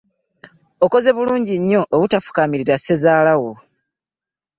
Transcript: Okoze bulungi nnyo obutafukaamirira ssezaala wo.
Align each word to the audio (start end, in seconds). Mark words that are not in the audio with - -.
Okoze 0.85 1.09
bulungi 1.15 1.53
nnyo 1.59 1.81
obutafukaamirira 1.95 2.75
ssezaala 2.79 3.33
wo. 3.41 3.51